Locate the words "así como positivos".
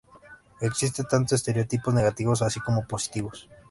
2.41-3.47